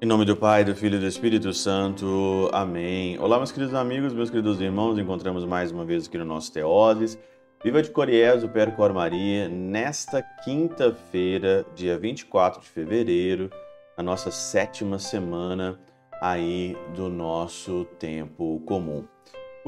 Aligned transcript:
Em 0.00 0.06
nome 0.06 0.24
do 0.24 0.36
Pai, 0.36 0.64
do 0.64 0.74
Filho 0.74 0.96
e 0.96 1.00
do 1.00 1.06
Espírito 1.06 1.52
Santo. 1.52 2.48
Amém. 2.52 3.18
Olá, 3.18 3.36
meus 3.36 3.52
queridos 3.52 3.74
amigos, 3.74 4.12
meus 4.12 4.30
queridos 4.30 4.60
irmãos. 4.60 4.98
Encontramos 4.98 5.44
mais 5.44 5.70
uma 5.70 5.84
vez 5.84 6.08
aqui 6.08 6.16
no 6.16 6.24
nosso 6.24 6.52
Teoses. 6.52 7.18
Viva 7.62 7.82
de 7.82 7.90
Coriezo, 7.90 8.48
Percor 8.48 8.92
Maria, 8.92 9.48
nesta 9.48 10.22
quinta-feira, 10.22 11.66
dia 11.74 11.98
24 11.98 12.60
de 12.60 12.68
fevereiro, 12.68 13.50
a 13.96 14.02
nossa 14.02 14.30
sétima 14.30 14.98
semana 14.98 15.78
aí 16.20 16.76
do 16.96 17.08
nosso 17.08 17.84
tempo 17.98 18.60
comum. 18.66 19.04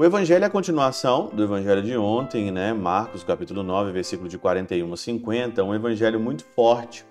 O 0.01 0.03
evangelho 0.03 0.43
é 0.43 0.47
a 0.47 0.49
continuação 0.49 1.29
do 1.31 1.43
evangelho 1.43 1.83
de 1.83 1.95
ontem, 1.95 2.49
né? 2.49 2.73
Marcos 2.73 3.23
capítulo 3.23 3.61
9, 3.61 3.91
versículo 3.91 4.27
de 4.27 4.35
41 4.35 4.91
a 4.91 4.97
50, 4.97 5.63
um 5.63 5.75
evangelho 5.75 6.19
muito 6.19 6.43
forte. 6.55 7.05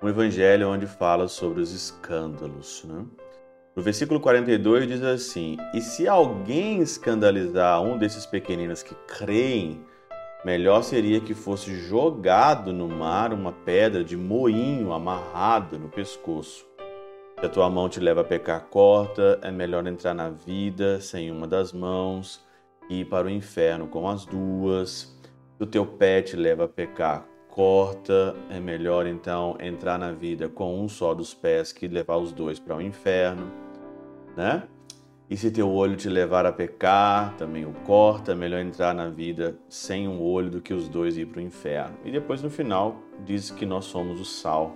Um 0.00 0.08
evangelho 0.08 0.68
onde 0.68 0.86
fala 0.86 1.26
sobre 1.26 1.60
os 1.60 1.72
escândalos, 1.72 2.84
né? 2.84 3.04
No 3.74 3.82
versículo 3.82 4.20
42 4.20 4.86
diz 4.86 5.02
assim: 5.02 5.56
E 5.74 5.80
se 5.80 6.06
alguém 6.06 6.78
escandalizar 6.78 7.82
um 7.82 7.98
desses 7.98 8.24
pequeninos 8.24 8.80
que 8.80 8.94
creem, 9.08 9.84
melhor 10.44 10.84
seria 10.84 11.20
que 11.20 11.34
fosse 11.34 11.74
jogado 11.74 12.72
no 12.72 12.88
mar 12.88 13.32
uma 13.32 13.50
pedra 13.50 14.04
de 14.04 14.16
moinho 14.16 14.92
amarrado 14.92 15.76
no 15.80 15.88
pescoço. 15.88 16.64
Se 17.40 17.46
a 17.46 17.48
tua 17.48 17.70
mão 17.70 17.88
te 17.88 18.00
leva 18.00 18.22
a 18.22 18.24
pecar, 18.24 18.62
corta, 18.62 19.38
é 19.42 19.50
melhor 19.52 19.86
entrar 19.86 20.12
na 20.12 20.28
vida 20.28 21.00
sem 21.00 21.30
uma 21.30 21.46
das 21.46 21.72
mãos 21.72 22.44
e 22.90 23.02
ir 23.02 23.04
para 23.04 23.28
o 23.28 23.30
inferno 23.30 23.86
com 23.86 24.08
as 24.08 24.26
duas. 24.26 25.16
Se 25.56 25.62
o 25.62 25.66
teu 25.66 25.86
pé 25.86 26.20
te 26.20 26.34
leva 26.34 26.64
a 26.64 26.68
pecar, 26.68 27.24
corta, 27.48 28.34
é 28.50 28.58
melhor 28.58 29.06
então 29.06 29.56
entrar 29.60 30.00
na 30.00 30.10
vida 30.10 30.48
com 30.48 30.82
um 30.82 30.88
só 30.88 31.14
dos 31.14 31.32
pés 31.32 31.70
que 31.70 31.86
levar 31.86 32.16
os 32.16 32.32
dois 32.32 32.58
para 32.58 32.76
o 32.76 32.82
inferno, 32.82 33.52
né? 34.36 34.64
E 35.30 35.36
se 35.36 35.48
teu 35.52 35.70
olho 35.70 35.94
te 35.94 36.08
levar 36.08 36.44
a 36.44 36.50
pecar, 36.50 37.36
também 37.36 37.64
o 37.64 37.72
corta, 37.86 38.32
é 38.32 38.34
melhor 38.34 38.62
entrar 38.62 38.92
na 38.92 39.10
vida 39.10 39.56
sem 39.68 40.08
um 40.08 40.20
olho 40.20 40.50
do 40.50 40.60
que 40.60 40.74
os 40.74 40.88
dois 40.88 41.16
ir 41.16 41.26
para 41.26 41.38
o 41.38 41.42
inferno. 41.42 41.96
E 42.04 42.10
depois 42.10 42.42
no 42.42 42.50
final 42.50 42.96
diz 43.24 43.48
que 43.48 43.64
nós 43.64 43.84
somos 43.84 44.20
o 44.20 44.24
sal 44.24 44.74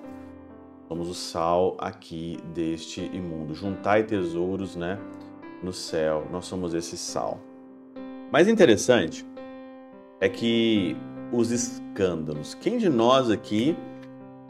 Somos 0.93 1.09
o 1.09 1.15
sal 1.15 1.75
aqui 1.79 2.37
deste 2.53 3.01
imundo. 3.15 3.55
Juntai 3.55 4.05
tesouros, 4.05 4.77
né, 4.77 4.99
no 5.63 5.73
céu. 5.73 6.27
Nós 6.31 6.45
somos 6.45 6.75
esse 6.75 6.99
sal. 6.99 7.41
Mais 8.31 8.47
interessante 8.47 9.25
é 10.21 10.29
que 10.29 10.95
os 11.33 11.51
escândalos. 11.51 12.53
Quem 12.53 12.77
de 12.77 12.91
nós 12.91 13.31
aqui 13.31 13.75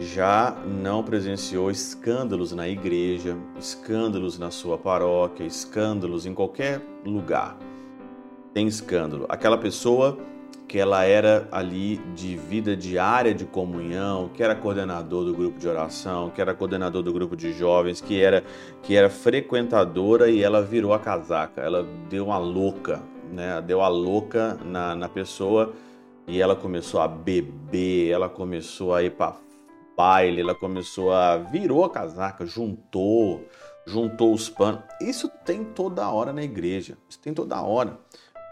já 0.01 0.51
não 0.67 1.05
presenciou 1.05 1.71
escândalos 1.71 2.51
na 2.51 2.69
igreja, 2.69 3.39
escândalos 3.57 4.37
na 4.37 4.51
sua 4.51 4.77
paróquia, 4.77 5.45
escândalos 5.45 6.27
em 6.27 6.35
qualquer 6.35 6.83
lugar? 7.07 7.57
Tem 8.53 8.67
escândalo. 8.67 9.27
Aquela 9.29 9.59
pessoa 9.59 10.19
que 10.73 10.79
ela 10.79 11.05
era 11.05 11.47
ali 11.53 11.99
de 12.15 12.35
vida 12.35 12.75
diária 12.75 13.35
de 13.35 13.45
comunhão, 13.45 14.31
que 14.31 14.43
era 14.43 14.57
coordenador 14.57 15.23
do 15.23 15.35
grupo 15.35 15.59
de 15.59 15.69
oração, 15.69 16.31
que 16.31 16.41
era 16.41 16.55
coordenador 16.55 17.03
do 17.03 17.13
grupo 17.13 17.37
de 17.37 17.53
jovens, 17.53 18.01
que 18.01 18.23
era 18.23 18.43
que 18.83 18.97
era 18.97 19.11
frequentadora 19.11 20.31
e 20.31 20.43
ela 20.43 20.63
virou 20.63 20.95
a 20.95 20.99
casaca, 20.99 21.61
ela 21.61 21.87
deu 22.09 22.25
uma 22.25 22.39
louca, 22.39 23.03
né? 23.31 23.61
Deu 23.61 23.83
a 23.83 23.89
louca 23.89 24.59
na, 24.65 24.95
na 24.95 25.11
pessoa 25.11 25.75
e 26.27 26.41
ela 26.41 26.57
começou 26.57 27.03
a 27.03 27.07
beber, 27.07 28.11
ela 28.11 28.31
começou 28.31 28.95
a 28.95 29.03
ir 29.03 29.11
para 29.11 29.37
baile, 29.95 30.41
ela 30.41 30.55
começou 30.55 31.13
a 31.13 31.37
virou 31.37 31.85
a 31.85 31.91
casaca, 31.91 32.47
juntou, 32.47 33.45
juntou 33.85 34.33
os 34.33 34.49
panos. 34.49 34.81
Isso 35.03 35.29
tem 35.45 35.65
toda 35.65 36.09
hora 36.09 36.33
na 36.33 36.43
igreja, 36.43 36.97
isso 37.11 37.19
tem 37.19 37.35
toda 37.35 37.61
hora 37.61 37.99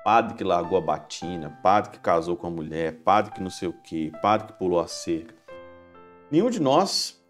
padre 0.04 0.34
que 0.34 0.44
largou 0.44 0.78
a 0.78 0.80
batina, 0.80 1.50
padre 1.62 1.92
que 1.92 1.98
casou 1.98 2.36
com 2.36 2.46
a 2.46 2.50
mulher, 2.50 3.00
padre 3.04 3.32
que 3.32 3.42
não 3.42 3.50
sei 3.50 3.68
o 3.68 3.72
que, 3.72 4.10
padre 4.22 4.48
que 4.48 4.52
pulou 4.54 4.80
a 4.80 4.86
cerca. 4.86 5.34
Nenhum 6.30 6.48
de 6.48 6.60
nós 6.60 7.20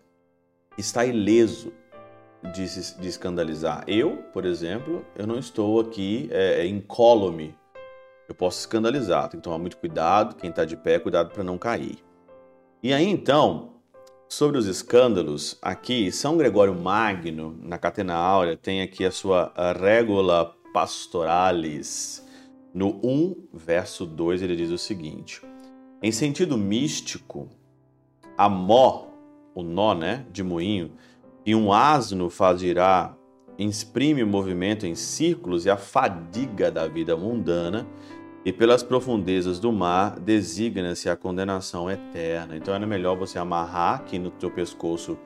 está 0.76 1.04
ileso 1.04 1.72
de, 2.52 2.68
se, 2.68 3.00
de 3.00 3.08
escandalizar. 3.08 3.84
Eu, 3.86 4.18
por 4.32 4.44
exemplo, 4.44 5.04
eu 5.16 5.26
não 5.26 5.38
estou 5.38 5.80
aqui 5.80 6.28
é, 6.32 6.60
é 6.60 6.66
incólume. 6.66 7.54
Eu 8.28 8.34
posso 8.34 8.60
escandalizar, 8.60 9.28
tem 9.28 9.40
que 9.40 9.44
tomar 9.44 9.58
muito 9.58 9.76
cuidado. 9.76 10.36
Quem 10.36 10.50
está 10.50 10.64
de 10.64 10.76
pé, 10.76 10.98
cuidado 10.98 11.30
para 11.30 11.42
não 11.42 11.58
cair. 11.58 11.98
E 12.82 12.94
aí 12.94 13.06
então, 13.06 13.74
sobre 14.28 14.56
os 14.56 14.66
escândalos, 14.66 15.58
aqui 15.60 16.12
São 16.12 16.36
Gregório 16.36 16.74
Magno, 16.74 17.58
na 17.60 17.76
Catena 17.76 18.14
Áurea, 18.14 18.56
tem 18.56 18.80
aqui 18.80 19.04
a 19.04 19.10
sua 19.10 19.52
Regula 19.78 20.54
Pastoralis 20.72 22.29
no 22.72 23.00
1, 23.02 23.48
verso 23.52 24.06
2, 24.06 24.42
ele 24.42 24.56
diz 24.56 24.70
o 24.70 24.78
seguinte: 24.78 25.42
Em 26.02 26.12
sentido 26.12 26.56
místico, 26.56 27.48
a 28.38 28.48
mó, 28.48 29.06
o 29.54 29.62
nó, 29.62 29.94
né, 29.94 30.24
de 30.32 30.42
moinho, 30.42 30.92
e 31.44 31.54
um 31.54 31.72
asno 31.72 32.30
faz 32.30 32.60
girar, 32.60 33.16
exprime 33.58 34.22
o 34.22 34.26
movimento 34.26 34.86
em 34.86 34.94
círculos 34.94 35.66
e 35.66 35.70
a 35.70 35.76
fadiga 35.76 36.70
da 36.70 36.86
vida 36.86 37.16
mundana, 37.16 37.86
e 38.44 38.52
pelas 38.52 38.82
profundezas 38.82 39.58
do 39.58 39.70
mar 39.70 40.18
designa-se 40.18 41.10
a 41.10 41.16
condenação 41.16 41.90
eterna. 41.90 42.56
Então 42.56 42.74
era 42.74 42.86
melhor 42.86 43.16
você 43.16 43.38
amarrar 43.38 43.96
aqui 43.96 44.18
no 44.18 44.30
teu 44.30 44.50
pescoço 44.50 45.18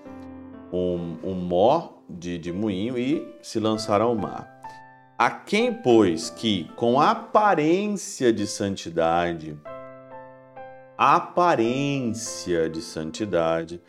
um, 0.72 1.16
um 1.22 1.34
mó 1.34 1.90
de, 2.08 2.38
de 2.38 2.52
moinho 2.52 2.98
e 2.98 3.24
se 3.40 3.60
lançar 3.60 4.00
ao 4.00 4.14
mar. 4.16 4.63
A 5.16 5.30
quem, 5.30 5.72
pois, 5.72 6.28
que 6.28 6.64
com 6.74 7.00
aparência 7.00 8.32
de 8.32 8.48
santidade, 8.48 9.56
aparência 10.98 12.68
de 12.68 12.82
santidade, 12.82 13.80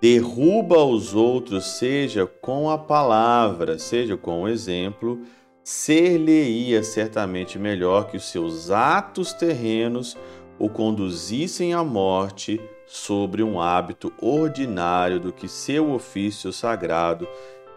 derruba 0.00 0.84
os 0.84 1.12
outros, 1.12 1.78
seja 1.78 2.24
com 2.24 2.70
a 2.70 2.78
palavra, 2.78 3.80
seja 3.80 4.16
com 4.16 4.42
o 4.42 4.48
exemplo, 4.48 5.20
ser-lhe-ia 5.64 6.84
certamente 6.84 7.58
melhor 7.58 8.06
que 8.06 8.16
os 8.16 8.30
seus 8.30 8.70
atos 8.70 9.32
terrenos 9.32 10.16
o 10.56 10.68
conduzissem 10.68 11.74
à 11.74 11.82
morte 11.82 12.60
sobre 12.86 13.42
um 13.42 13.60
hábito 13.60 14.12
ordinário 14.22 15.18
do 15.18 15.32
que 15.32 15.48
seu 15.48 15.90
ofício 15.90 16.52
sagrado 16.52 17.26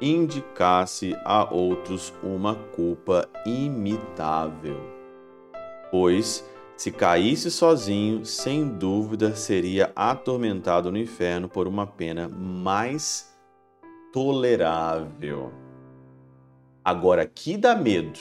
indicasse 0.04 1.16
a 1.24 1.52
outros 1.54 2.14
uma 2.22 2.56
culpa 2.56 3.30
imitável. 3.46 4.78
Pois, 5.90 6.46
se 6.76 6.92
caísse 6.92 7.50
sozinho, 7.50 8.26
sem 8.26 8.68
dúvida 8.68 9.34
seria 9.36 9.94
atormentado 9.96 10.92
no 10.92 10.98
inferno 10.98 11.48
por 11.48 11.68
uma 11.68 11.88
pena 11.88 12.28
mais 12.28 13.34
tolerável. 14.12 15.52
Agora, 16.84 17.22
aqui 17.22 17.56
dá 17.56 17.74
medo. 17.74 18.20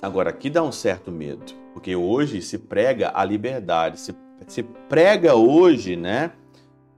Agora, 0.00 0.30
aqui 0.30 0.48
dá 0.48 0.62
um 0.62 0.70
certo 0.70 1.10
medo, 1.10 1.52
porque 1.74 1.96
hoje 1.96 2.40
se 2.40 2.56
prega 2.58 3.10
a 3.12 3.24
liberdade, 3.24 3.98
se, 3.98 4.14
se 4.46 4.62
prega 4.62 5.34
hoje, 5.34 5.96
né? 5.96 6.32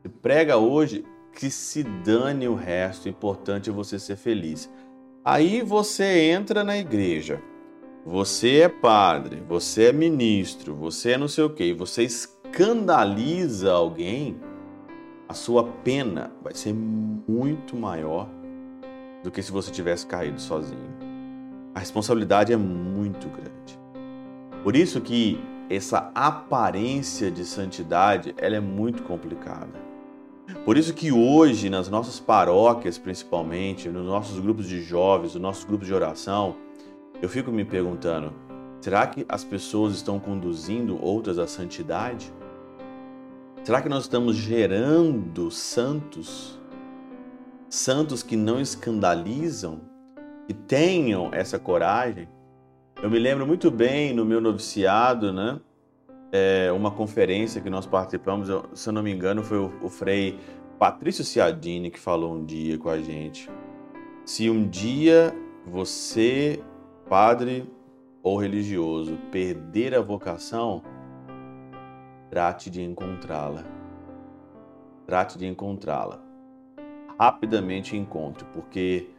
Se 0.03 0.09
prega 0.09 0.59
hoje 0.59 1.05
que 1.35 1.51
se 1.51 1.83
dane 1.83 2.47
o 2.47 2.55
resto, 2.55 3.07
o 3.07 3.09
importante 3.09 3.71
é 3.71 3.73
você 3.73 3.99
ser 3.99 4.17
feliz. 4.17 4.71
Aí 5.25 5.63
você 5.63 6.31
entra 6.31 6.63
na 6.63 6.77
igreja, 6.77 7.41
você 8.05 8.61
é 8.61 8.69
padre, 8.69 9.43
você 9.49 9.85
é 9.85 9.93
ministro, 9.93 10.75
você 10.75 11.13
é 11.13 11.19
não 11.19 11.29
sei 11.29 11.45
o 11.45 11.51
que, 11.51 11.73
você 11.73 12.03
escandaliza 12.03 13.73
alguém, 13.73 14.37
a 15.29 15.35
sua 15.35 15.65
pena 15.65 16.33
vai 16.43 16.55
ser 16.55 16.75
muito 16.75 17.77
maior 17.77 18.29
do 19.23 19.31
que 19.31 19.43
se 19.43 19.53
você 19.53 19.71
tivesse 19.71 20.07
caído 20.07 20.41
sozinho. 20.41 20.93
A 21.75 21.79
responsabilidade 21.79 22.53
é 22.53 22.57
muito 22.57 23.29
grande. 23.29 23.81
Por 24.63 24.77
isso 24.77 25.01
que 25.01 25.41
essa 25.71 26.11
aparência 26.15 27.31
de 27.31 27.45
santidade 27.45 28.35
ela 28.37 28.57
é 28.57 28.61
muito 28.61 29.03
complicada. 29.05 29.92
Por 30.65 30.77
isso 30.77 30.95
que 30.95 31.11
hoje, 31.11 31.69
nas 31.69 31.89
nossas 31.89 32.21
paróquias 32.21 32.99
principalmente, 32.99 33.89
nos 33.89 34.07
nossos 34.07 34.39
grupos 34.39 34.69
de 34.69 34.83
jovens, 34.83 35.35
nos 35.35 35.43
nossos 35.43 35.65
grupos 35.65 35.87
de 35.87 35.95
oração, 35.95 36.57
eu 37.21 37.29
fico 37.29 37.51
me 37.51 37.65
perguntando: 37.65 38.33
será 38.81 39.07
que 39.07 39.25
as 39.29 39.43
pessoas 39.45 39.95
estão 39.95 40.21
conduzindo 40.21 41.03
outras 41.03 41.39
à 41.39 41.47
santidade? 41.47 42.33
Será 43.65 43.81
que 43.81 43.89
nós 43.89 44.05
estamos 44.05 44.37
gerando 44.37 45.51
santos? 45.51 46.61
Santos 47.69 48.23
que 48.23 48.37
não 48.37 48.61
escandalizam, 48.61 49.81
que 50.47 50.53
tenham 50.53 51.31
essa 51.33 51.59
coragem? 51.59 52.29
Eu 53.03 53.11
me 53.11 53.19
lembro 53.19 53.47
muito 53.47 53.71
bem 53.71 54.13
no 54.13 54.25
meu 54.25 54.41
noviciado, 54.41 55.33
né? 55.33 55.59
É, 56.35 56.73
uma 56.73 56.91
conferência 56.91 57.61
que 57.61 57.69
nós 57.69 57.85
participamos, 57.85 58.49
se 58.73 58.89
eu 58.89 58.93
não 58.93 59.03
me 59.03 59.13
engano, 59.13 59.45
foi 59.45 59.59
o, 59.59 59.71
o 59.83 59.89
Frei 59.91 60.39
Patrício 60.79 61.23
Ciadini 61.23 61.91
que 61.91 62.01
falou 62.01 62.35
um 62.35 62.45
dia 62.45 62.79
com 62.79 62.89
a 62.89 62.99
gente. 62.99 63.51
Se 64.25 64.49
um 64.49 64.67
dia 64.67 65.35
você, 65.67 66.63
padre 67.09 67.71
ou 68.23 68.39
religioso, 68.39 69.19
perder 69.31 69.95
a 69.95 70.01
vocação, 70.01 70.83
trate 72.31 72.71
de 72.71 72.83
encontrá-la. 72.83 73.65
Trate 75.07 75.39
de 75.39 75.47
encontrá-la. 75.47 76.19
Rapidamente 77.21 77.95
encontre, 77.95 78.47
porque 78.55 79.11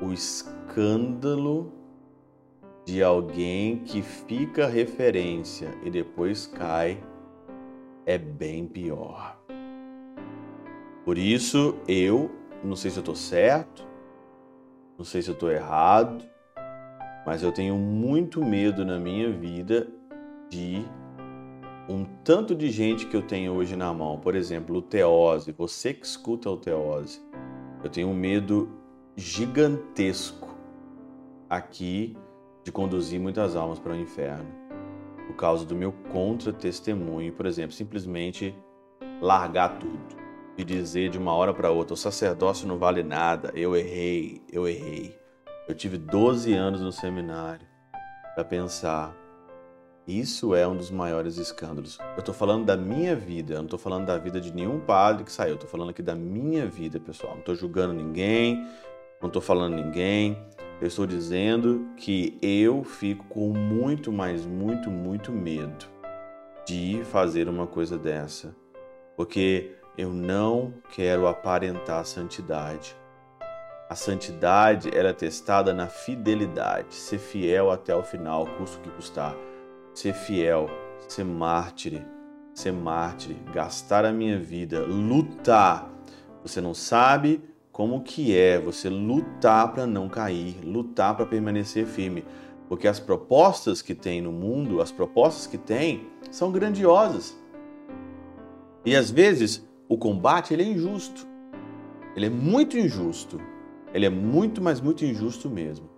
o 0.00 0.12
escândalo 0.12 1.79
de 2.90 3.04
alguém 3.04 3.76
que 3.84 4.02
fica 4.02 4.66
referência 4.66 5.72
e 5.84 5.90
depois 5.90 6.44
cai 6.44 7.00
é 8.04 8.18
bem 8.18 8.66
pior. 8.66 9.38
Por 11.04 11.16
isso, 11.16 11.76
eu 11.86 12.28
não 12.64 12.74
sei 12.74 12.90
se 12.90 12.98
eu 12.98 13.02
estou 13.02 13.14
certo, 13.14 13.86
não 14.98 15.04
sei 15.04 15.22
se 15.22 15.30
eu 15.30 15.34
estou 15.34 15.52
errado, 15.52 16.24
mas 17.24 17.44
eu 17.44 17.52
tenho 17.52 17.76
muito 17.76 18.44
medo 18.44 18.84
na 18.84 18.98
minha 18.98 19.30
vida 19.30 19.86
de 20.48 20.84
um 21.88 22.04
tanto 22.24 22.56
de 22.56 22.70
gente 22.70 23.06
que 23.06 23.16
eu 23.16 23.22
tenho 23.22 23.52
hoje 23.52 23.76
na 23.76 23.94
mão. 23.94 24.18
Por 24.18 24.34
exemplo, 24.34 24.78
o 24.78 24.82
Teose, 24.82 25.52
você 25.52 25.94
que 25.94 26.04
escuta 26.04 26.50
o 26.50 26.56
Teose. 26.56 27.22
Eu 27.84 27.88
tenho 27.88 28.08
um 28.08 28.14
medo 28.14 28.68
gigantesco 29.14 30.48
aqui 31.48 32.16
de 32.64 32.72
conduzir 32.72 33.20
muitas 33.20 33.56
almas 33.56 33.78
para 33.78 33.92
o 33.92 33.96
inferno 33.96 34.60
por 35.30 35.36
causa 35.36 35.64
do 35.64 35.76
meu 35.76 35.92
contra-testemunho, 36.12 37.32
por 37.32 37.46
exemplo, 37.46 37.72
simplesmente 37.72 38.54
largar 39.20 39.78
tudo 39.78 40.20
e 40.58 40.64
dizer 40.64 41.08
de 41.08 41.18
uma 41.18 41.32
hora 41.32 41.54
para 41.54 41.70
outra: 41.70 41.94
o 41.94 41.96
sacerdócio 41.96 42.66
não 42.66 42.78
vale 42.78 43.02
nada, 43.02 43.52
eu 43.54 43.76
errei, 43.76 44.42
eu 44.52 44.68
errei. 44.68 45.18
Eu 45.68 45.74
tive 45.74 45.96
12 45.96 46.52
anos 46.52 46.80
no 46.80 46.90
seminário 46.90 47.66
para 48.34 48.44
pensar. 48.44 49.16
Isso 50.06 50.54
é 50.54 50.66
um 50.66 50.76
dos 50.76 50.90
maiores 50.90 51.36
escândalos. 51.36 51.98
Eu 52.16 52.20
estou 52.20 52.34
falando 52.34 52.64
da 52.64 52.76
minha 52.76 53.14
vida, 53.14 53.54
eu 53.54 53.58
não 53.58 53.66
estou 53.66 53.78
falando 53.78 54.06
da 54.06 54.18
vida 54.18 54.40
de 54.40 54.52
nenhum 54.52 54.80
padre 54.80 55.22
que 55.22 55.30
saiu, 55.30 55.50
eu 55.50 55.54
estou 55.54 55.70
falando 55.70 55.90
aqui 55.90 56.02
da 56.02 56.16
minha 56.16 56.66
vida, 56.66 56.98
pessoal. 56.98 57.34
Não 57.34 57.40
estou 57.40 57.54
julgando 57.54 57.94
ninguém, 57.94 58.66
não 59.20 59.28
estou 59.28 59.42
falando 59.42 59.74
ninguém. 59.74 60.38
Eu 60.80 60.86
estou 60.86 61.06
dizendo 61.06 61.90
que 61.96 62.38
eu 62.40 62.82
fico 62.82 63.24
com 63.26 63.52
muito, 63.52 64.10
mais 64.10 64.46
muito, 64.46 64.90
muito 64.90 65.30
medo 65.30 65.84
de 66.66 67.02
fazer 67.04 67.48
uma 67.48 67.66
coisa 67.66 67.98
dessa. 67.98 68.56
Porque 69.14 69.76
eu 69.98 70.10
não 70.10 70.72
quero 70.94 71.26
aparentar 71.26 72.04
santidade. 72.06 72.96
A 73.90 73.94
santidade 73.94 74.88
ela 74.96 75.10
é 75.10 75.12
testada 75.12 75.74
na 75.74 75.88
fidelidade, 75.88 76.94
ser 76.94 77.18
fiel 77.18 77.70
até 77.70 77.94
o 77.94 78.02
final, 78.02 78.46
custo 78.56 78.80
que 78.80 78.88
custar. 78.90 79.36
Ser 79.92 80.14
fiel, 80.14 80.70
ser 81.08 81.24
mártire, 81.24 82.06
ser 82.54 82.72
mártire, 82.72 83.36
gastar 83.52 84.06
a 84.06 84.12
minha 84.12 84.38
vida, 84.38 84.80
lutar. 84.80 85.90
Você 86.42 86.60
não 86.60 86.72
sabe 86.72 87.42
como 87.72 88.02
que 88.02 88.36
é 88.36 88.58
você 88.58 88.88
lutar 88.88 89.72
para 89.72 89.86
não 89.86 90.08
cair, 90.08 90.56
lutar 90.64 91.16
para 91.16 91.26
permanecer 91.26 91.86
firme, 91.86 92.24
porque 92.68 92.86
as 92.86 93.00
propostas 93.00 93.82
que 93.82 93.94
tem 93.94 94.20
no 94.20 94.32
mundo, 94.32 94.80
as 94.80 94.92
propostas 94.92 95.46
que 95.46 95.58
tem, 95.58 96.06
são 96.30 96.52
grandiosas. 96.52 97.38
E 98.84 98.94
às 98.94 99.10
vezes 99.10 99.68
o 99.88 99.98
combate 99.98 100.54
ele 100.54 100.62
é 100.62 100.66
injusto. 100.66 101.26
Ele 102.14 102.26
é 102.26 102.30
muito 102.30 102.78
injusto. 102.78 103.40
Ele 103.92 104.06
é 104.06 104.10
muito, 104.10 104.62
mas 104.62 104.80
muito 104.80 105.04
injusto 105.04 105.50
mesmo. 105.50 105.90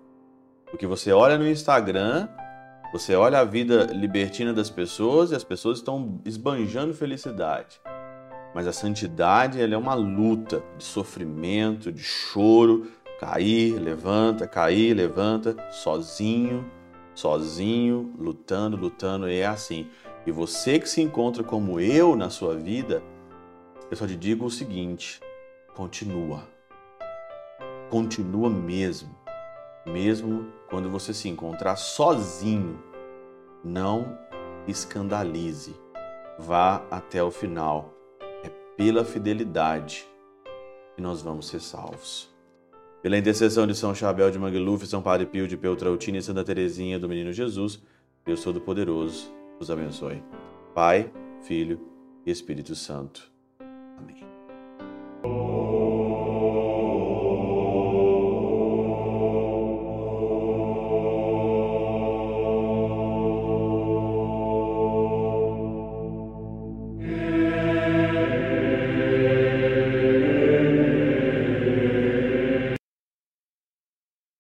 Porque 0.70 0.86
você 0.86 1.12
olha 1.12 1.36
no 1.36 1.46
Instagram, 1.46 2.28
você 2.92 3.14
olha 3.14 3.38
a 3.38 3.44
vida 3.44 3.84
libertina 3.92 4.52
das 4.52 4.70
pessoas 4.70 5.30
e 5.30 5.34
as 5.34 5.44
pessoas 5.44 5.78
estão 5.78 6.20
esbanjando 6.25 6.94
felicidade. 6.94 7.80
Mas 8.54 8.66
a 8.66 8.72
santidade 8.72 9.60
ela 9.60 9.75
é 9.75 9.78
uma 9.78 9.94
luta 9.94 10.62
de 10.76 10.84
sofrimento, 10.84 11.90
de 11.90 12.02
choro, 12.02 12.87
cair, 13.19 13.78
levanta, 13.78 14.46
cair, 14.46 14.94
levanta, 14.94 15.56
sozinho, 15.70 16.64
sozinho, 17.14 18.12
lutando, 18.19 18.76
lutando, 18.76 19.28
e 19.28 19.38
é 19.38 19.46
assim. 19.46 19.88
E 20.26 20.31
você 20.31 20.78
que 20.78 20.88
se 20.88 21.00
encontra 21.00 21.43
como 21.43 21.81
eu 21.81 22.14
na 22.14 22.31
sua 22.31 22.54
vida, 22.54 23.02
eu 23.90 23.96
só 23.96 24.06
te 24.06 24.16
digo 24.16 24.44
o 24.44 24.50
seguinte: 24.50 25.20
continua. 25.75 26.49
Continua 27.90 28.49
mesmo. 28.49 29.14
Mesmo 29.87 30.46
quando 30.70 30.88
você 30.88 31.12
se 31.12 31.28
encontrar 31.28 31.76
sozinho, 31.76 32.82
não 33.64 34.19
escandalize. 34.66 35.75
Vá 36.38 36.82
até 36.90 37.22
o 37.22 37.31
final. 37.31 37.93
Pela 38.76 39.04
fidelidade 39.04 40.06
que 40.94 41.02
nós 41.02 41.22
vamos 41.22 41.48
ser 41.48 41.60
salvos. 41.60 42.30
Pela 43.02 43.19
intercessão 43.19 43.66
de 43.66 43.74
São 43.74 43.94
Chabel 43.94 44.30
de 44.30 44.38
Mangluf, 44.38 44.86
São 44.86 45.02
Padre 45.02 45.26
Pio 45.26 45.48
de 45.48 45.56
Peltrautina 45.56 46.19
e 46.19 46.22
Santa 46.22 46.44
Teresinha 46.44 46.98
do 46.98 47.08
Menino 47.08 47.32
Jesus, 47.32 47.82
Deus 48.24 48.42
Todo-Poderoso 48.42 49.32
os 49.58 49.70
abençoe. 49.70 50.22
Pai, 50.74 51.12
Filho 51.42 51.80
e 52.24 52.30
Espírito 52.30 52.74
Santo. 52.74 53.30
Amém. 53.98 54.31